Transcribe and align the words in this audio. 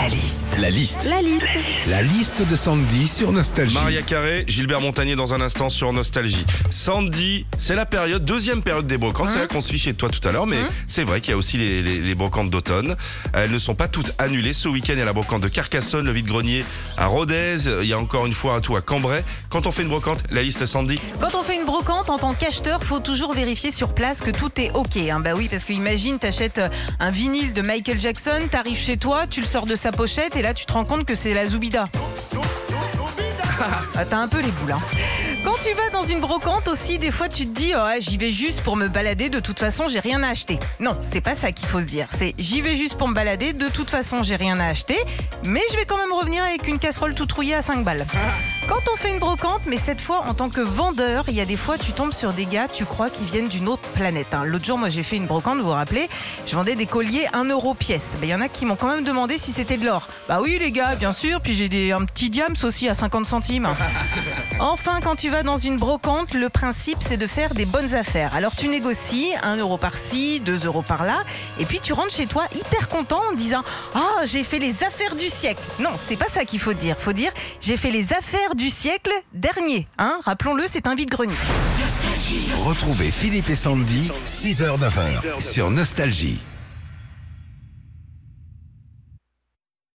La 0.00 0.08
liste. 0.08 0.48
La 0.58 0.70
liste. 0.70 1.06
La 1.10 1.20
liste. 1.22 1.44
La 1.88 2.02
liste 2.02 2.42
de 2.48 2.56
Sandy 2.56 3.06
sur 3.06 3.32
Nostalgie. 3.32 3.74
Maria 3.74 4.02
Carré, 4.02 4.44
Gilbert 4.46 4.80
Montagnier 4.80 5.14
dans 5.14 5.34
un 5.34 5.40
instant 5.42 5.68
sur 5.68 5.92
Nostalgie. 5.92 6.46
Sandy, 6.70 7.44
c'est 7.58 7.74
la 7.74 7.84
période, 7.86 8.24
deuxième 8.24 8.62
période 8.62 8.86
des 8.86 8.96
brocantes. 8.96 9.28
C'est 9.30 9.38
là 9.38 9.46
qu'on 9.46 9.60
se 9.60 9.70
fichait 9.70 9.92
de 9.92 9.96
toi 9.98 10.08
tout 10.08 10.26
à 10.26 10.32
l'heure, 10.32 10.46
mais 10.46 10.58
c'est 10.86 11.04
vrai 11.04 11.20
qu'il 11.20 11.32
y 11.32 11.34
a 11.34 11.36
aussi 11.36 11.58
les, 11.58 11.82
les- 11.82 12.00
les 12.00 12.14
brocantes 12.14 12.50
d'automne. 12.50 12.96
Elles 13.34 13.50
ne 13.50 13.58
sont 13.58 13.74
pas 13.74 13.88
toutes 13.88 14.12
annulées. 14.18 14.52
Ce 14.54 14.68
week-end, 14.68 14.94
il 14.94 15.00
y 15.00 15.02
a 15.02 15.04
la 15.04 15.12
brocante 15.12 15.42
de 15.42 15.48
Carcassonne, 15.48 16.06
le 16.06 16.12
vide-grenier 16.12 16.64
à 16.96 17.06
Rodez. 17.06 17.56
Il 17.82 17.86
y 17.86 17.92
a 17.92 17.98
encore 17.98 18.26
une 18.26 18.34
fois 18.34 18.54
un 18.54 18.60
tout 18.60 18.76
à 18.76 18.80
Cambrai. 18.80 19.22
Quand 19.50 19.66
on 19.66 19.72
fait 19.72 19.82
une 19.82 19.88
brocante, 19.88 20.22
la 20.30 20.42
liste 20.42 20.64
Sandy. 20.66 20.98
Quand 21.20 21.34
on 21.38 21.42
fait 21.42 21.56
une 21.56 21.59
brocante 21.70 22.10
en 22.10 22.18
tant 22.18 22.34
qu'acheteur, 22.34 22.82
faut 22.82 22.98
toujours 22.98 23.32
vérifier 23.32 23.70
sur 23.70 23.94
place 23.94 24.22
que 24.22 24.32
tout 24.32 24.50
est 24.60 24.72
ok. 24.74 24.96
hein. 24.96 25.20
Bah 25.20 25.30
oui, 25.36 25.46
parce 25.48 25.62
que 25.64 25.72
imagine, 25.72 26.18
t'achètes 26.18 26.58
euh, 26.58 26.68
un 26.98 27.12
vinyle 27.12 27.52
de 27.52 27.62
Michael 27.62 28.00
Jackson, 28.00 28.40
t'arrives 28.50 28.76
chez 28.76 28.96
toi, 28.96 29.26
tu 29.30 29.40
le 29.40 29.46
sors 29.46 29.66
de 29.66 29.76
sa 29.76 29.92
pochette 29.92 30.34
et 30.34 30.42
là 30.42 30.52
tu 30.52 30.66
te 30.66 30.72
rends 30.72 30.84
compte 30.84 31.04
que 31.04 31.14
c'est 31.14 31.32
la 31.32 31.46
Zoubida. 31.46 31.84
Ah, 33.96 34.04
T'as 34.06 34.16
un 34.16 34.26
peu 34.28 34.40
les 34.40 34.50
boules. 34.50 34.72
hein. 34.72 34.80
Quand 35.44 35.54
tu 35.62 35.72
vas 35.74 35.88
dans 35.90 36.04
une 36.04 36.20
brocante 36.20 36.68
aussi, 36.68 36.98
des 36.98 37.10
fois 37.10 37.28
tu 37.28 37.46
te 37.46 37.52
dis 37.58 37.72
oh, 37.74 37.80
j'y 37.98 38.18
vais 38.18 38.30
juste 38.30 38.60
pour 38.62 38.76
me 38.76 38.88
balader, 38.88 39.30
de 39.30 39.40
toute 39.40 39.58
façon 39.58 39.88
j'ai 39.88 40.00
rien 40.00 40.22
à 40.22 40.28
acheter. 40.28 40.58
Non, 40.80 40.96
c'est 41.00 41.20
pas 41.22 41.34
ça 41.34 41.50
qu'il 41.50 41.66
faut 41.66 41.80
se 41.80 41.86
dire. 41.86 42.06
C'est 42.18 42.34
j'y 42.38 42.60
vais 42.60 42.76
juste 42.76 42.96
pour 42.98 43.08
me 43.08 43.14
balader, 43.14 43.52
de 43.54 43.68
toute 43.68 43.90
façon 43.90 44.22
j'ai 44.22 44.36
rien 44.36 44.60
à 44.60 44.66
acheter, 44.66 44.98
mais 45.44 45.62
je 45.72 45.76
vais 45.76 45.86
quand 45.86 45.96
même 45.96 46.12
revenir 46.12 46.44
avec 46.44 46.66
une 46.68 46.78
casserole 46.78 47.14
tout 47.14 47.24
trouillée 47.26 47.54
à 47.54 47.62
5 47.62 47.84
balles. 47.84 48.06
Quand 48.68 48.80
on 48.92 48.96
fait 48.96 49.10
une 49.10 49.18
brocante, 49.18 49.62
mais 49.66 49.78
cette 49.78 50.00
fois 50.00 50.24
en 50.28 50.34
tant 50.34 50.50
que 50.50 50.60
vendeur, 50.60 51.24
il 51.28 51.34
y 51.34 51.40
a 51.40 51.46
des 51.46 51.56
fois 51.56 51.78
tu 51.78 51.92
tombes 51.92 52.12
sur 52.12 52.32
des 52.34 52.44
gars, 52.46 52.68
tu 52.68 52.84
crois 52.84 53.08
qu'ils 53.08 53.26
viennent 53.26 53.48
d'une 53.48 53.68
autre 53.68 53.88
planète. 53.94 54.32
hein. 54.34 54.44
L'autre 54.44 54.64
jour, 54.66 54.76
moi 54.78 54.90
j'ai 54.90 55.02
fait 55.02 55.16
une 55.16 55.26
brocante, 55.26 55.56
vous 55.58 55.64
vous 55.64 55.70
rappelez, 55.70 56.08
je 56.46 56.54
vendais 56.54 56.76
des 56.76 56.86
colliers 56.86 57.26
1 57.32 57.44
euro 57.44 57.72
pièce. 57.74 58.16
Ben, 58.20 58.26
Il 58.28 58.30
y 58.30 58.34
en 58.34 58.40
a 58.42 58.48
qui 58.48 58.66
m'ont 58.66 58.76
quand 58.76 58.88
même 58.88 59.04
demandé 59.04 59.38
si 59.38 59.52
c'était 59.52 59.78
de 59.78 59.86
l'or. 59.86 60.08
Bah 60.28 60.40
oui 60.42 60.58
les 60.60 60.70
gars, 60.70 60.96
bien 60.96 61.12
sûr, 61.12 61.40
puis 61.40 61.54
j'ai 61.56 61.92
un 61.92 62.04
petit 62.04 62.28
diams 62.30 62.54
aussi 62.62 62.88
à 62.88 62.94
50 62.94 63.24
centimes. 63.24 63.68
Enfin, 64.60 65.00
quand 65.02 65.16
tu 65.16 65.29
vas 65.30 65.42
dans 65.44 65.58
une 65.58 65.76
brocante, 65.76 66.34
le 66.34 66.48
principe 66.48 66.98
c'est 67.06 67.16
de 67.16 67.26
faire 67.26 67.54
des 67.54 67.64
bonnes 67.64 67.94
affaires. 67.94 68.34
Alors 68.34 68.54
tu 68.56 68.68
négocies 68.68 69.30
1 69.42 69.56
euro 69.56 69.78
par-ci, 69.78 70.40
2 70.40 70.66
euros 70.66 70.82
par-là, 70.82 71.22
et 71.58 71.64
puis 71.64 71.78
tu 71.78 71.92
rentres 71.92 72.12
chez 72.12 72.26
toi 72.26 72.44
hyper 72.54 72.88
content 72.88 73.20
en 73.30 73.34
disant 73.34 73.62
Ah, 73.94 74.24
j'ai 74.24 74.42
fait 74.42 74.58
les 74.58 74.82
affaires 74.82 75.14
du 75.14 75.28
siècle. 75.28 75.62
Non, 75.78 75.90
c'est 76.08 76.16
pas 76.16 76.28
ça 76.34 76.44
qu'il 76.44 76.58
faut 76.58 76.74
dire. 76.74 76.96
Faut 76.98 77.12
dire 77.12 77.32
J'ai 77.60 77.76
fait 77.76 77.92
les 77.92 78.12
affaires 78.12 78.54
du 78.56 78.70
siècle 78.70 79.12
dernier. 79.32 79.86
Hein 79.98 80.18
Rappelons-le, 80.24 80.64
c'est 80.66 80.86
un 80.86 80.94
vide-grenier. 80.94 81.34
Retrouvez 82.64 83.10
Philippe 83.10 83.50
et 83.50 83.56
Sandy, 83.56 84.10
6h-9h 84.26 85.40
sur 85.40 85.70
Nostalgie. 85.70 86.38